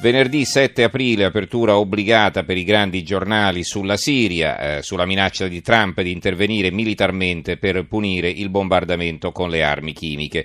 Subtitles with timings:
[0.00, 5.62] Venerdì 7 aprile, apertura obbligata per i grandi giornali sulla Siria, eh, sulla minaccia di
[5.62, 10.44] Trump di intervenire militarmente per punire il bombardamento con le armi chimiche.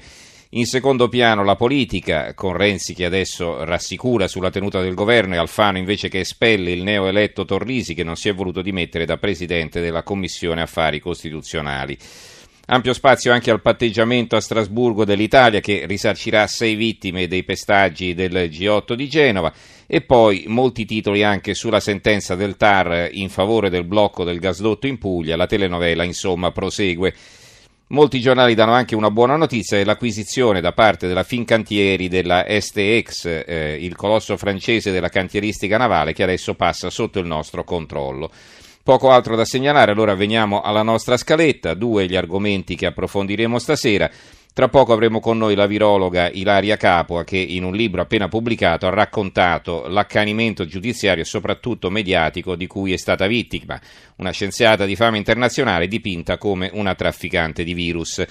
[0.53, 5.37] In secondo piano la politica, con Renzi che adesso rassicura sulla tenuta del governo e
[5.37, 9.79] Alfano invece che espelle il neoeletto Torrisi che non si è voluto dimettere da presidente
[9.79, 11.95] della Commissione Affari Costituzionali.
[12.71, 18.31] Ampio spazio anche al patteggiamento a Strasburgo dell'Italia che risarcirà sei vittime dei pestaggi del
[18.31, 19.51] G8 di Genova
[19.87, 24.85] e poi molti titoli anche sulla sentenza del TAR in favore del blocco del gasdotto
[24.85, 25.35] in Puglia.
[25.35, 27.11] La telenovela insomma prosegue.
[27.87, 33.79] Molti giornali danno anche una buona notizia dell'acquisizione da parte della Fincantieri della STX, eh,
[33.81, 38.29] il colosso francese della cantieristica navale che adesso passa sotto il nostro controllo.
[38.89, 44.09] Poco altro da segnalare, allora veniamo alla nostra scaletta, due gli argomenti che approfondiremo stasera.
[44.51, 48.87] Tra poco avremo con noi la virologa Ilaria Capua che in un libro appena pubblicato
[48.87, 53.79] ha raccontato l'accanimento giudiziario e soprattutto mediatico di cui è stata vittima,
[54.15, 58.25] una scienziata di fama internazionale dipinta come una trafficante di virus.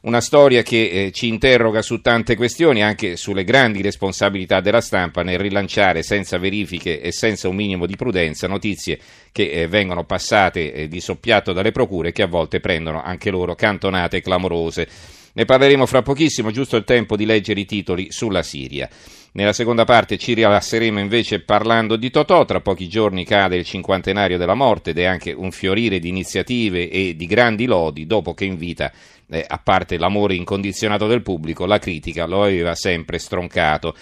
[0.00, 5.24] Una storia che eh, ci interroga su tante questioni, anche sulle grandi responsabilità della stampa
[5.24, 9.00] nel rilanciare senza verifiche e senza un minimo di prudenza notizie
[9.32, 13.56] che eh, vengono passate eh, di soppiatto dalle procure che a volte prendono anche loro
[13.56, 14.88] cantonate clamorose.
[15.34, 18.88] Ne parleremo fra pochissimo, giusto il tempo di leggere i titoli sulla Siria.
[19.32, 24.38] Nella seconda parte ci rilasseremo invece parlando di Totò, tra pochi giorni cade il cinquantenario
[24.38, 28.46] della morte ed è anche un fiorire di iniziative e di grandi lodi dopo che
[28.46, 28.90] in vita,
[29.28, 33.94] eh, a parte l'amore incondizionato del pubblico, la critica lo aveva sempre stroncato.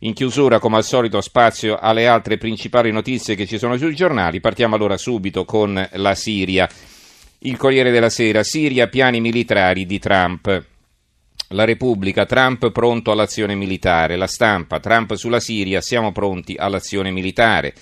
[0.00, 4.38] In chiusura, come al solito, spazio alle altre principali notizie che ci sono sui giornali.
[4.38, 6.68] Partiamo allora subito con la Siria.
[7.42, 10.64] Il Corriere della Sera, Siria, piani militari di Trump.
[11.50, 14.16] La Repubblica, Trump pronto all'azione militare.
[14.16, 17.74] La stampa, Trump sulla Siria, siamo pronti all'azione militare.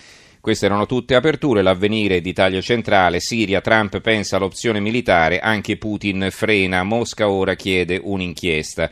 [0.43, 6.29] Queste erano tutte aperture, l'avvenire di taglio centrale, Siria, Trump pensa all'opzione militare, anche Putin
[6.31, 8.91] frena, Mosca ora chiede un'inchiesta.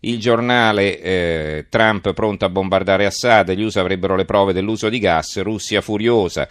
[0.00, 5.00] Il giornale eh, Trump pronto a bombardare Assad, gli USA avrebbero le prove dell'uso di
[5.00, 6.46] gas, Russia furiosa.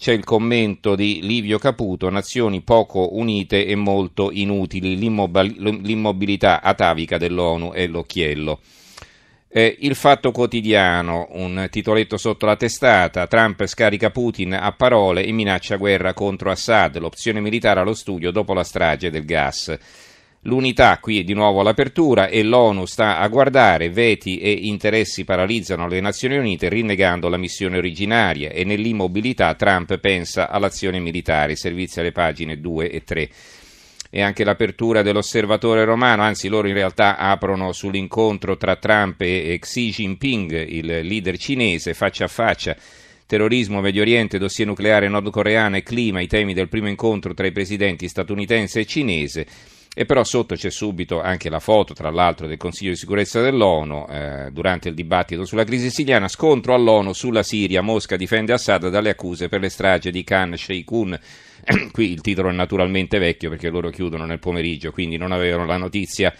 [0.00, 7.72] C'è il commento di Livio Caputo, nazioni poco unite e molto inutili, l'immobilità atavica dell'ONU
[7.74, 8.60] e l'occhiello.
[9.46, 15.32] Eh, il Fatto Quotidiano, un titoletto sotto la testata, Trump scarica Putin a parole e
[15.32, 19.76] minaccia guerra contro Assad, l'opzione militare allo studio dopo la strage del gas.
[20.44, 26.00] L'unità, qui di nuovo l'apertura, e l'ONU sta a guardare, veti e interessi paralizzano le
[26.00, 32.58] Nazioni Unite rinnegando la missione originaria e nell'immobilità Trump pensa all'azione militare, servizi alle pagine
[32.58, 33.28] 2 e 3
[34.12, 39.90] e anche l'apertura dell'osservatore romano, anzi loro in realtà aprono sull'incontro tra Trump e Xi
[39.90, 42.74] Jinping, il leader cinese, faccia a faccia.
[43.26, 47.52] Terrorismo, Medio Oriente, dossier nucleare nordcoreano e clima, i temi del primo incontro tra i
[47.52, 49.46] presidenti statunitense e cinese.
[49.92, 54.06] E però sotto c'è subito anche la foto, tra l'altro, del Consiglio di sicurezza dell'ONU
[54.08, 59.10] eh, durante il dibattito sulla crisi siriana, scontro all'ONU sulla Siria, Mosca difende Assad dalle
[59.10, 61.18] accuse per le strage di Khan Sheikhoun.
[61.90, 65.76] Qui il titolo è naturalmente vecchio perché loro chiudono nel pomeriggio, quindi non avevano la
[65.76, 66.32] notizia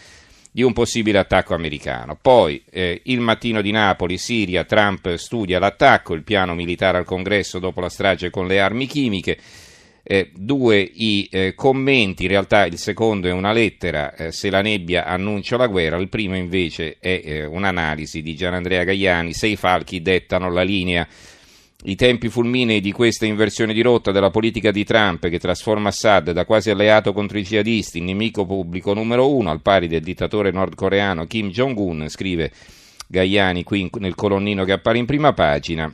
[0.53, 2.17] di un possibile attacco americano.
[2.21, 7.59] Poi eh, il mattino di Napoli, Siria, Trump studia l'attacco, il piano militare al congresso
[7.59, 9.39] dopo la strage con le armi chimiche
[10.03, 14.63] eh, due i eh, commenti, in realtà il secondo è una lettera, eh, se la
[14.63, 19.57] nebbia annuncia la guerra, il primo invece è eh, un'analisi di Gianandrea Gaiani, se i
[19.57, 21.07] falchi dettano la linea.
[21.83, 26.31] I tempi fulminei di questa inversione di rotta della politica di Trump che trasforma Assad
[26.33, 30.51] da quasi alleato contro i jihadisti in nemico pubblico numero uno al pari del dittatore
[30.51, 32.53] nordcoreano Kim Jong-un, scrive
[33.07, 35.91] Gaiani qui nel colonnino che appare in prima pagina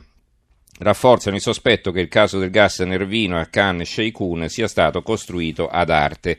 [0.79, 5.67] rafforzano il sospetto che il caso del gas nervino a Khan Sheikhoun sia stato costruito
[5.67, 6.37] ad arte.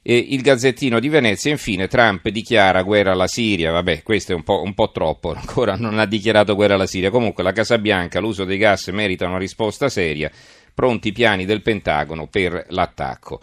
[0.00, 3.72] E il Gazzettino di Venezia, infine, Trump dichiara guerra alla Siria.
[3.72, 7.10] Vabbè, questo è un po', un po', troppo, ancora non ha dichiarato guerra alla Siria.
[7.10, 10.30] Comunque, la Casa Bianca, l'uso dei gas merita una risposta seria.
[10.72, 13.36] Pronti i piani del Pentagono per l'attacco.